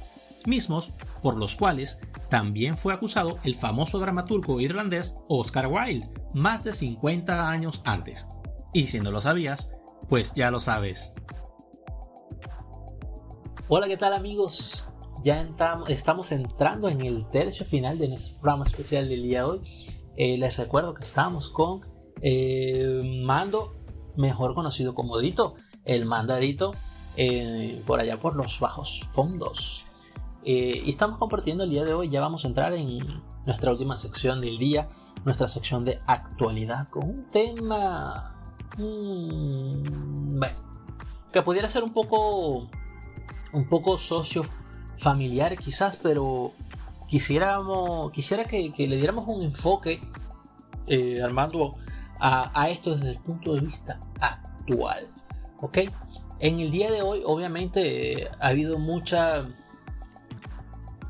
[0.46, 6.74] mismos por los cuales también fue acusado el famoso dramaturgo irlandés Oscar Wilde más de
[6.74, 8.28] 50 años antes.
[8.74, 9.72] Y si no lo sabías,
[10.10, 11.14] pues ya lo sabes.
[13.70, 14.88] Hola, ¿qué tal amigos?
[15.24, 15.50] Ya
[15.88, 19.62] estamos entrando en el tercio final de nuestro programa especial del día de hoy.
[20.16, 21.82] Eh, les recuerdo que estamos con
[22.22, 23.77] eh, Mando,
[24.18, 26.74] mejor conocido como Dito, el mandadito,
[27.16, 29.86] eh, por allá por los bajos fondos.
[30.44, 33.00] Eh, y estamos compartiendo el día de hoy, ya vamos a entrar en
[33.46, 34.88] nuestra última sección del día,
[35.26, 38.36] nuestra sección de actualidad, con un tema...
[38.78, 40.58] mm, bueno,
[41.32, 42.68] que pudiera ser un poco
[43.54, 44.46] un poco socio
[44.98, 46.54] familiar quizás, pero
[47.08, 50.02] quisiéramos, quisiera que, le diéramos un enfoque,
[50.88, 51.74] eh, Armando,
[52.20, 55.08] a, esto desde el punto de vista actual.
[55.60, 55.80] ¿Ok?
[56.40, 59.48] En el día de hoy, obviamente, eh, ha habido mucha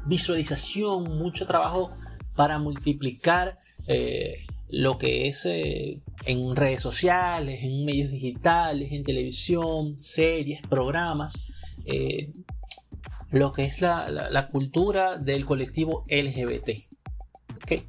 [0.06, 1.89] visualización, mucho trabajo
[2.36, 9.98] para multiplicar eh, lo que es eh, en redes sociales, en medios digitales, en televisión,
[9.98, 11.34] series, programas,
[13.32, 16.70] lo que es la, cultura del colectivo LGBT.
[17.56, 17.84] ¿ok?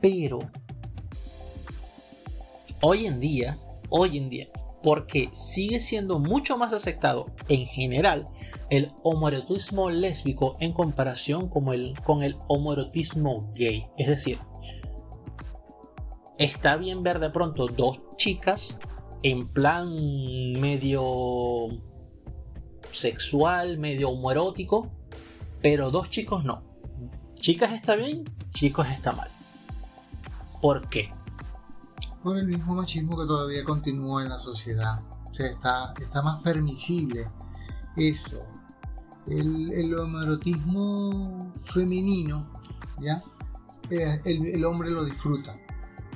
[0.00, 0.38] Pero
[2.82, 3.58] hoy en día,
[3.90, 4.48] hoy en día,
[4.82, 8.26] porque sigue siendo mucho más aceptado en general
[8.70, 13.86] el homoerotismo lésbico en comparación con el, con el homoerotismo gay.
[13.98, 14.38] Es decir,
[16.38, 18.78] está bien ver de pronto dos chicas
[19.22, 19.92] en plan
[20.58, 21.68] medio
[22.90, 24.90] sexual, medio homoerótico,
[25.60, 26.62] pero dos chicos no.
[27.34, 29.30] Chicas está bien, chicos está mal.
[30.60, 31.10] ¿Por qué?
[32.22, 35.00] Por el mismo machismo que todavía continúa en la sociedad.
[35.30, 37.28] O sea, está, está más permisible
[37.96, 38.42] eso.
[39.26, 42.50] El, el homoerotismo femenino,
[43.00, 43.22] ¿ya?
[43.90, 45.54] Eh, el, el hombre lo disfruta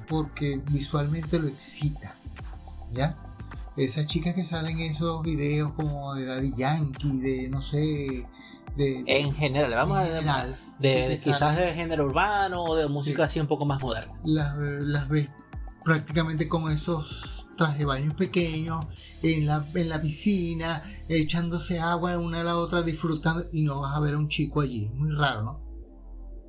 [0.08, 2.18] porque visualmente lo excita,
[2.92, 3.18] ¿ya?
[3.76, 8.26] Esas chicas que salen en esos videos como de Daddy Yankee, de no sé,
[8.76, 13.22] de, En general, vamos en a general, de, quizás de género urbano o de música
[13.22, 13.22] Sí.
[13.22, 14.14] así un poco más moderna.
[14.24, 15.28] las, las ves
[15.84, 18.86] prácticamente con esos trajes de baños pequeños,
[19.22, 23.96] en la, en la piscina, echándose agua una a la otra, disfrutando, y no vas
[23.96, 24.86] a ver a un chico allí.
[24.86, 25.64] Es muy raro, ¿no?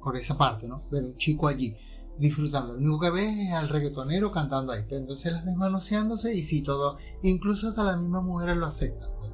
[0.01, 0.83] Por esa parte, ¿no?
[0.91, 1.75] Ver un chico allí
[2.17, 2.73] disfrutando.
[2.73, 4.83] Lo único que ves es al reggaetonero cantando ahí.
[4.87, 6.97] Pero entonces las ves manoseándose y sí, todo.
[7.23, 9.09] Incluso hasta las mismas mujeres lo aceptan.
[9.19, 9.33] pues.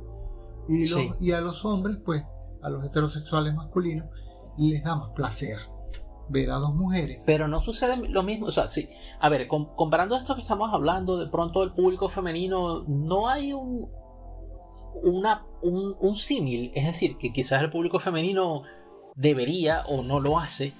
[0.67, 1.11] Y, los- Sí.
[1.19, 2.23] y a los hombres, pues,
[2.61, 4.07] a los heterosexuales masculinos,
[4.57, 5.57] les da más placer
[6.31, 7.21] ver a dos mujeres.
[7.25, 8.89] Pero no sucede lo mismo, o sea, sí.
[9.19, 13.53] A ver, com- comparando esto que estamos hablando, de pronto el público femenino, no hay
[13.53, 13.89] un
[15.03, 18.63] una, un, un símil, es decir, que quizás el público femenino
[19.15, 20.73] debería o no lo hace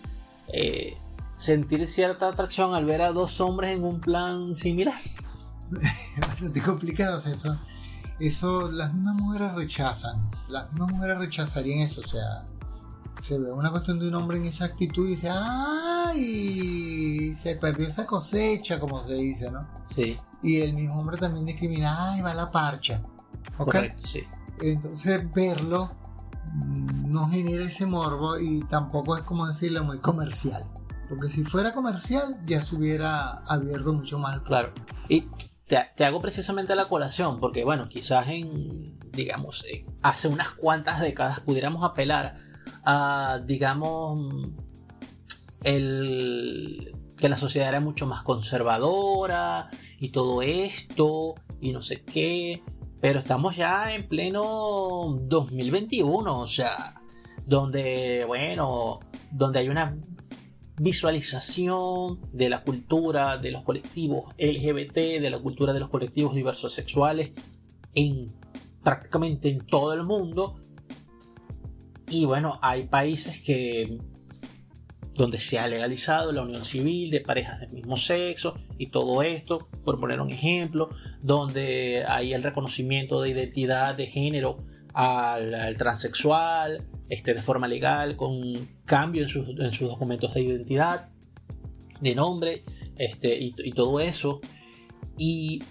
[0.53, 0.97] eh,
[1.37, 4.93] sentir cierta atracción al ver a dos hombres en un plan similar.
[6.19, 7.57] Bastante complicado eso.
[8.19, 10.29] Eso las mismas mujeres rechazan.
[10.49, 12.01] Las mismas mujeres rechazarían eso.
[12.01, 12.45] O sea,
[13.21, 17.33] se ve una cuestión de un hombre en esa actitud y dice, ¡ay!
[17.33, 19.67] Se perdió esa cosecha, como se dice, ¿no?
[19.85, 22.21] Sí, Y el mismo hombre también discrimina, ¡ay!
[22.21, 23.01] Va la parcha.
[23.57, 24.23] Correcto, sí.
[24.61, 25.91] Entonces verlo
[26.53, 30.63] mm, no genera ese morbo y tampoco es como decirlo muy comercial.
[31.09, 34.73] Porque si fuera comercial ya se hubiera abierto mucho más el Claro.
[35.09, 35.25] Y
[35.67, 41.01] te, te hago precisamente la colación, porque bueno, quizás en, digamos, en- hace unas cuantas
[41.01, 42.37] décadas pudiéramos apelar
[43.45, 44.19] digamos,
[45.63, 52.63] el que la sociedad era mucho más conservadora y todo esto y no sé qué,
[52.99, 56.95] pero estamos ya en pleno 2021, o sea,
[57.45, 58.99] donde, bueno,
[59.31, 59.97] donde hay una
[60.77, 66.73] visualización de la cultura de los colectivos LGBT, de la cultura de los colectivos diversos
[66.73, 67.31] sexuales
[67.93, 68.27] en
[68.83, 70.60] prácticamente en todo el mundo.
[72.11, 73.97] Y bueno, hay países que
[75.15, 79.67] donde se ha legalizado la unión civil de parejas del mismo sexo y todo esto,
[79.83, 80.89] por poner un ejemplo,
[81.21, 84.57] donde hay el reconocimiento de identidad de género
[84.93, 88.53] al, al transexual, este, de forma legal, con
[88.85, 91.09] cambio en sus, en sus documentos de identidad,
[91.99, 92.63] de nombre,
[92.97, 94.39] este, y, todo eso.
[95.17, 95.61] Y,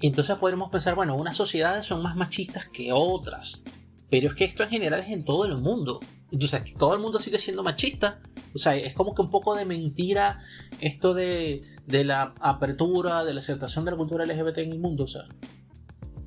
[0.00, 3.64] entonces podremos pensar, bueno, unas sociedades son más machistas que otras,
[4.10, 6.00] pero es que esto en general es en todo el mundo.
[6.30, 8.20] Entonces, todo el mundo sigue siendo machista.
[8.54, 10.42] O sea, es como que un poco de mentira
[10.80, 15.04] esto de, de la apertura, de la aceptación de la cultura LGBT en el mundo.
[15.04, 15.22] O sea,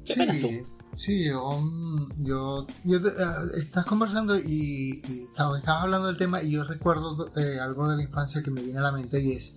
[0.06, 0.48] ¿qué opinas tú?
[0.48, 0.64] Sí,
[0.96, 6.64] sí, yo, yo, ah, estás conversando y, y estabas estabas hablando del tema y yo
[6.64, 9.54] recuerdo eh, algo de la infancia que me viene a la mente y es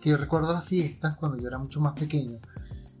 [0.00, 2.38] que yo recuerdo las fiestas cuando yo era mucho más pequeño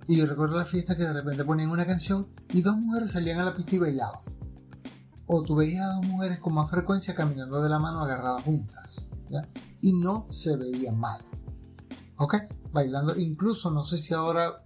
[0.08, 3.38] y yo recuerdo las fiestas que de repente ponían una canción y dos mujeres salían
[3.40, 4.20] a la pista y bailaban.
[5.26, 9.08] O tú veías a dos mujeres con más frecuencia caminando de la mano agarradas juntas,
[9.28, 9.46] ¿ya?
[9.80, 11.20] Y no se veía mal.
[12.16, 12.36] ¿Ok?
[12.72, 14.56] Bailando, incluso no sé si ahora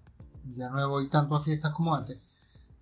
[0.54, 2.20] ya no voy tanto a fiestas como antes,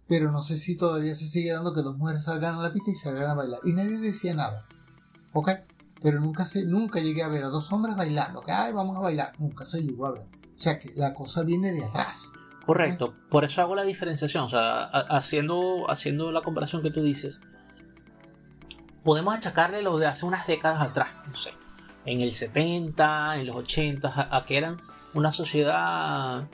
[0.08, 2.90] pero no sé si todavía se sigue dando que dos mujeres salgan a la pista
[2.90, 3.60] y salgan a bailar.
[3.64, 4.66] Y nadie decía nada.
[5.32, 5.50] ¿Ok?
[6.02, 8.40] Pero nunca, se, nunca llegué a ver a dos hombres bailando.
[8.42, 9.32] Que, ay, vamos a bailar.
[9.38, 10.22] Nunca se llegó a ver.
[10.24, 12.32] O sea que la cosa viene de atrás.
[12.66, 17.02] Correcto, por eso hago la diferenciación, o sea, ha- haciendo, haciendo la comparación que tú
[17.02, 17.40] dices,
[19.08, 21.54] podemos achacarle lo de hace unas décadas atrás, no sé,
[22.04, 24.82] en el 70, en los 80, a, a que eran
[25.14, 26.46] una sociedad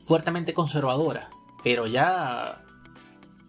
[0.00, 1.30] fuertemente conservadora,
[1.64, 2.62] pero ya,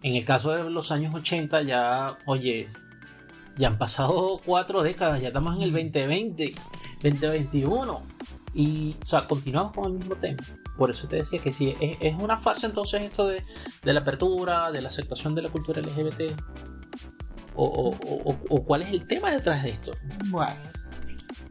[0.02, 2.68] en el caso de los años 80, ya, oye,
[3.58, 6.52] ya han pasado cuatro décadas, ya estamos en el 2020,
[7.00, 8.02] 2021,
[8.54, 10.42] y, o sea, continuamos con el mismo tema.
[10.76, 13.44] Por eso te decía que sí, es, es una farsa entonces esto de,
[13.84, 16.32] de la apertura, de la aceptación de la cultura LGBT.
[17.56, 17.94] O,
[18.66, 19.92] cuál es el tema detrás de esto.
[20.26, 20.54] Bueno,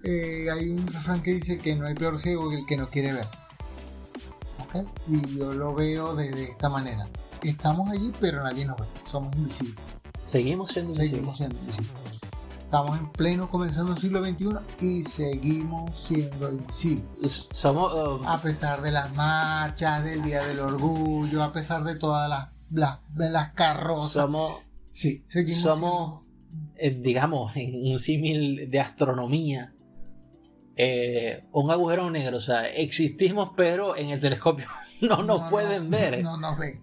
[0.04, 2.89] eh, hay un refrán que dice que no hay peor ciego que el que no
[2.89, 3.28] quiere ver.
[4.60, 4.88] ¿Ok?
[5.08, 7.08] Y yo lo veo de, de esta manera.
[7.41, 8.86] Estamos allí, pero nadie nos ve.
[9.06, 9.76] Somos invisibles.
[10.26, 11.91] Seguimos siendo Seguimos siendo invisibles.
[12.64, 14.47] Estamos en pleno comenzando el siglo XXI
[14.80, 17.04] y seguimos siendo invisibles.
[17.14, 17.47] invisibles.
[17.51, 17.93] Somos.
[17.93, 22.47] um, A pesar de las marchas, del Día del Orgullo, a pesar de todas las,
[22.72, 24.12] las, las carrozas.
[24.12, 24.62] somos.
[24.94, 26.24] Sí, seguimos somos
[26.78, 29.74] eh, digamos, en un símil de astronomía.
[30.76, 32.38] eh, un agujero negro.
[32.38, 34.68] O sea, existimos, pero en el telescopio
[35.02, 36.24] no nos No, pueden no, ver.
[36.24, 36.80] No nos ven.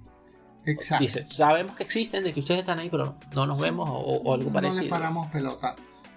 [0.66, 1.02] Exacto.
[1.02, 4.34] Dice, sabemos que existen, de que ustedes están ahí, pero no nos vemos o, o
[4.34, 4.76] algo parecido.
[4.76, 5.74] No le paramos pelota.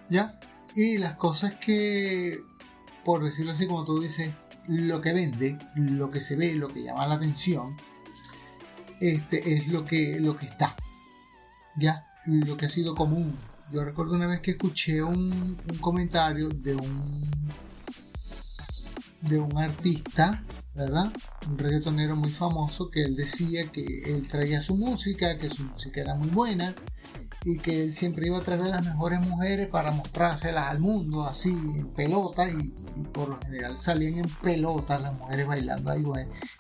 [0.10, 0.38] ¿Ya?
[0.76, 2.40] Y las cosas que,
[3.06, 4.32] por decirlo así, como tú dices,
[4.68, 7.78] lo que vende, lo que se ve, lo que llama la atención,
[9.00, 10.76] este es lo que, lo que está.
[11.76, 12.06] ¿Ya?
[12.26, 13.36] Lo que ha sido común.
[13.72, 17.30] Yo recuerdo una vez que escuché un, un comentario de un
[19.22, 20.44] de un artista
[20.76, 21.14] ¿verdad?
[21.48, 26.02] Un reggaetonero muy famoso que él decía que él traía su música, que su música
[26.02, 26.74] era muy buena
[27.46, 31.26] y que él siempre iba a traer a las mejores mujeres para mostrárselas al mundo
[31.26, 32.74] así en pelotas y,
[33.12, 36.04] por lo general salían en pelotas las mujeres bailando ahí,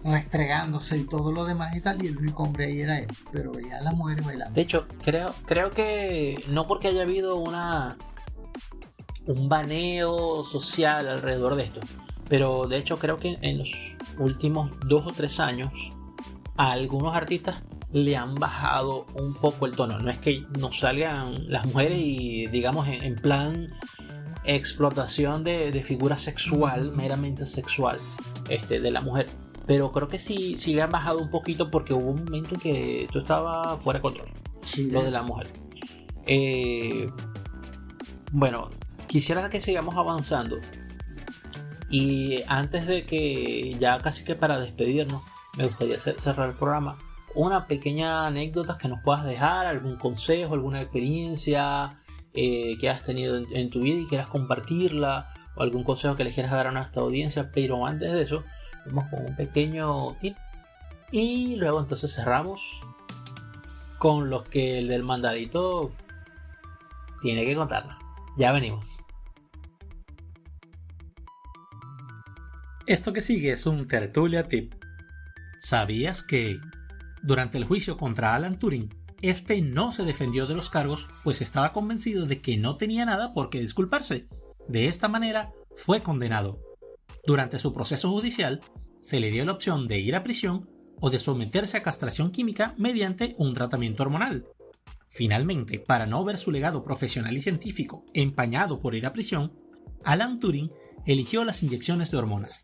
[0.04, 3.52] restregándose y todo lo demás y tal y el único hombre ahí era él, pero
[3.52, 4.54] veía a las mujeres bailando.
[4.54, 7.98] De hecho, creo, creo que no porque haya habido una
[9.26, 11.80] un baneo social alrededor de esto,
[12.28, 13.72] pero de hecho creo que en los
[14.18, 15.92] últimos dos o tres años
[16.58, 17.62] algunos artistas
[17.94, 20.00] le han bajado un poco el tono.
[20.00, 23.74] No es que no salgan las mujeres y digamos en, plan
[24.44, 28.00] explotación de, figura sexual, meramente sexual,
[28.50, 29.28] este, de la mujer.
[29.66, 32.60] Pero creo que sí, sí le han bajado un poquito porque hubo un momento en
[32.60, 34.30] que tú estaba fuera de control.
[34.89, 35.48] lo de la mujer.
[36.26, 37.10] Eh,
[38.32, 38.72] bueno,
[39.08, 40.58] quisiera que sigamos avanzando.
[41.89, 45.22] Y antes de que, ya casi que para despedirnos,
[45.56, 46.98] me gustaría cerrar el programa.
[47.36, 52.00] Una pequeña anécdota que nos puedas dejar, algún consejo, alguna experiencia
[52.34, 56.32] eh, que has tenido en, tu vida y quieras compartirla, o algún consejo que le
[56.32, 57.52] quieras dar a nuestra audiencia.
[57.52, 58.44] Pero antes de eso,
[58.86, 60.36] vamos con un pequeño tip.
[61.12, 62.62] Y luego entonces cerramos
[63.98, 65.92] con lo que el del mandadito
[67.22, 67.98] tiene que contarnos.
[68.38, 68.86] Ya venimos.
[72.86, 74.74] Esto que sigue es un tertulia tip.
[75.60, 76.60] ¿Sabías que
[77.24, 81.72] durante el juicio contra Alan Turing, este no se defendió de los cargos pues estaba
[81.72, 84.28] convencido de que no tenía nada por qué disculparse?
[84.68, 86.60] De esta manera fue condenado.
[87.26, 88.60] Durante su proceso judicial,
[89.00, 90.70] se le dio la opción de ir a prisión
[91.00, 94.46] o de someterse a castración química mediante un tratamiento hormonal.
[95.10, 99.54] Finalmente, para no ver su legado profesional y científico empañado por ir a prisión,
[100.04, 100.70] Alan Turing
[101.06, 102.64] eligió las inyecciones de hormonas.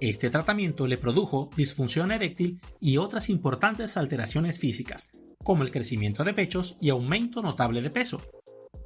[0.00, 5.10] Este tratamiento le produjo disfunción eréctil y otras importantes alteraciones físicas,
[5.42, 8.22] como el crecimiento de pechos y aumento notable de peso.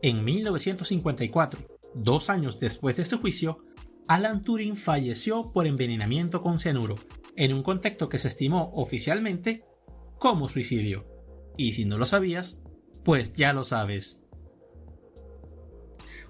[0.00, 1.60] En 1954,
[1.94, 3.58] dos años después de su juicio,
[4.08, 6.96] Alan Turing falleció por envenenamiento con cianuro,
[7.36, 9.64] en un contexto que se estimó oficialmente
[10.18, 11.06] como suicidio.
[11.58, 12.62] Y si no lo sabías,
[13.04, 14.21] pues ya lo sabes.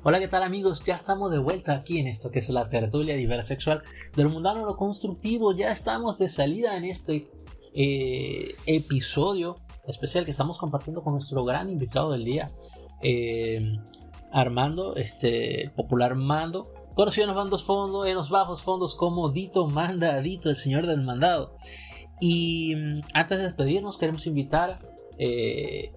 [0.04, 0.82] Hola, ¿qué tal amigos?
[0.82, 3.84] Ya estamos de vuelta aquí en esto que es la tertulia diversexual
[4.16, 5.54] del mundano lo constructivo.
[5.54, 7.30] Ya estamos de salida en este
[7.76, 12.50] eh, episodio especial que estamos compartiendo con nuestro gran invitado del día,
[13.00, 13.78] eh,
[14.32, 19.68] Armando, este popular Mando, conocido en los bandos fondos, en los bajos fondos como Dito
[19.68, 21.54] Manda, Dito, el señor del mandado.
[22.20, 24.80] Y mm, antes de despedirnos, queremos invitar
[25.18, 25.92] eh,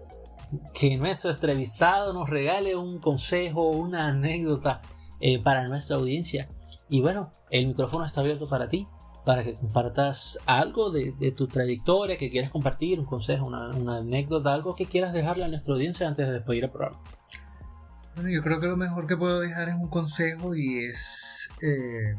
[0.73, 4.81] que nuestro entrevistado nos regale un consejo, una anécdota
[5.19, 6.49] eh, para nuestra audiencia.
[6.89, 8.87] Y bueno, el micrófono está abierto para ti,
[9.25, 14.75] para que compartas algo de, tu trayectoria, que quieras compartir, un consejo, una, anécdota, algo
[14.75, 17.01] que quieras dejarle a nuestra audiencia antes de despedir el programa.
[18.15, 21.49] Bueno, yo creo que lo mejor que puedo dejar es un consejo y es...
[21.61, 22.15] Eh,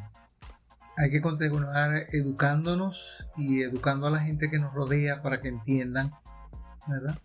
[0.99, 6.11] hay que continuar educándonos y educando a la gente que nos rodea para que entiendan,
[6.87, 7.19] ¿verdad?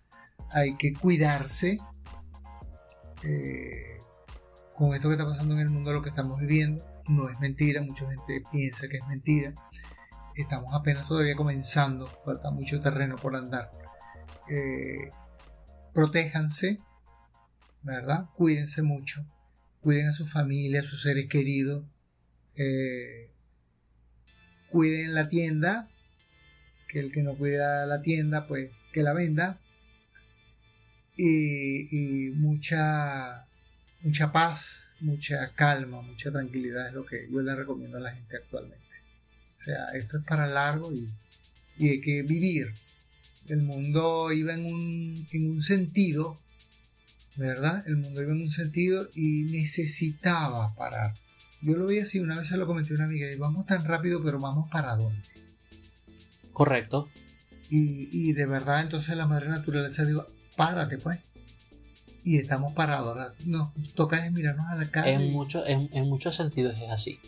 [0.53, 1.77] Hay que cuidarse
[3.23, 3.99] eh,
[4.75, 6.85] con esto que está pasando en el mundo, lo que estamos viviendo.
[7.07, 9.53] No es mentira, mucha gente piensa que es mentira.
[10.35, 13.71] Estamos apenas todavía comenzando, falta mucho terreno por andar.
[14.49, 15.11] Eh,
[15.93, 16.77] protéjanse,
[17.83, 18.25] ¿verdad?
[18.35, 19.25] Cuídense mucho,
[19.81, 21.85] cuiden a su familia, a sus seres queridos,
[22.57, 23.31] eh,
[24.69, 25.87] cuiden la tienda,
[26.87, 29.59] que el que no cuida la tienda, pues que la venda,
[31.17, 33.45] y, mucha,
[34.01, 38.37] mucha paz, mucha calma, mucha tranquilidad es lo que yo le recomiendo a la gente
[38.37, 39.03] actualmente.
[39.57, 41.09] O sea, esto es para largo y,
[41.79, 42.73] hay que vivir.
[43.49, 46.39] El mundo iba en un, en un sentido,
[47.37, 47.83] ¿verdad?
[47.87, 51.15] El mundo iba en un sentido y necesitaba parar.
[51.61, 53.83] Yo lo vi así, una vez se lo comenté a una amiga, y vamos tan
[53.85, 55.27] rápido, pero vamos para dónde.
[56.53, 57.09] Correcto.
[57.69, 60.27] Y, y de verdad, entonces la madre naturaleza dijo,
[60.61, 61.25] párate pues.
[62.23, 63.07] Y estamos parados.
[63.07, 65.09] Ahora nos toca mirarnos a la cara.
[65.09, 67.19] En, mucho, en, muchos sentidos es así.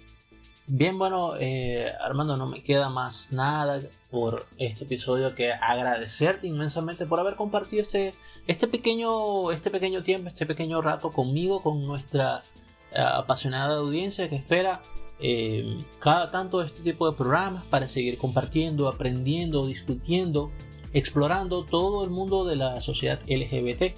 [0.67, 3.81] Bien, bueno, eh, Armando, no me queda más nada
[4.11, 8.13] por este episodio que agradecerte inmensamente por haber compartido este,
[8.45, 12.43] este, pequeño, este pequeño tiempo, este pequeño rato conmigo, con nuestra
[12.91, 14.79] eh, apasionada audiencia que espera
[15.19, 20.51] eh, cada tanto este tipo de programas para seguir compartiendo, aprendiendo, discutiendo,
[20.93, 23.95] explorando todo el mundo de la sociedad LGBT,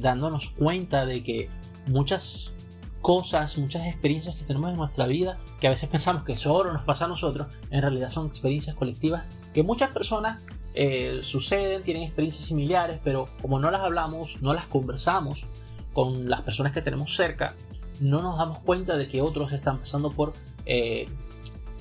[0.00, 1.48] dándonos cuenta de que
[1.86, 2.54] muchas
[3.00, 6.82] cosas, muchas experiencias que tenemos en nuestra vida, que a veces pensamos que solo nos
[6.82, 10.42] pasa a nosotros, en realidad son experiencias colectivas que muchas personas
[10.74, 15.46] eh, suceden, tienen experiencias similares, pero como no las hablamos, no las conversamos
[15.92, 17.54] con las personas que tenemos cerca,
[18.00, 20.32] no nos damos cuenta de que otros están pasando por
[20.66, 21.08] eh,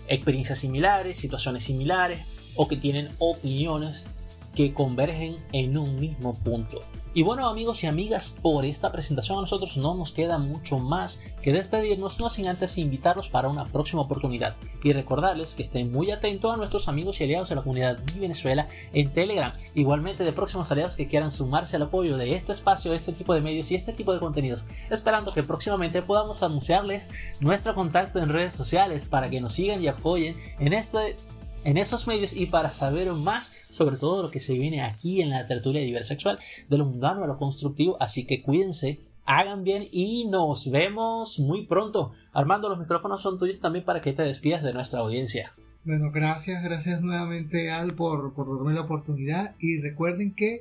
[0.08, 2.26] experiencias similares, situaciones similares,
[2.56, 4.08] o que tienen opiniones
[4.56, 6.82] que convergen en un mismo punto.
[7.12, 11.24] Y bueno amigos y amigas, por esta presentación a nosotros no nos queda mucho más
[11.42, 16.12] que despedirnos, no sin antes invitarlos para una próxima oportunidad y recordarles que estén muy
[16.12, 20.34] atentos a nuestros amigos y aliados de la comunidad de Venezuela en Telegram, igualmente de
[20.34, 23.76] próximos aliados que quieran sumarse al apoyo de este espacio, este tipo de medios y
[23.76, 29.32] este tipo de contenidos, esperando que próximamente podamos anunciarles nuestro contacto en redes sociales para
[29.32, 31.16] que nos sigan y apoyen en este
[31.64, 35.30] en esos medios y para saber más sobre todo lo que se viene aquí en
[35.30, 37.98] la tertulia diversexual de lo mundano a lo constructivo.
[38.00, 42.14] Así que cuídense, hagan bien y nos vemos muy pronto.
[42.34, 45.54] Armando, los micrófonos son tuyos también para que te despidas de nuestra audiencia.
[45.84, 50.60] Bueno, gracias, gracias nuevamente Al por, por darme la oportunidad y recuerden que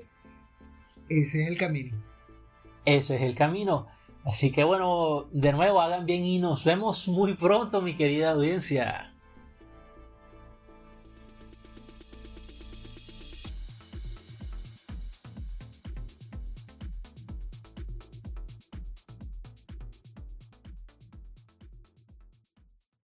[1.09, 1.96] ese es el camino.
[2.84, 3.86] Ese es el camino.
[4.24, 9.12] Así que bueno, de nuevo hagan bien y nos vemos muy pronto, mi querida audiencia.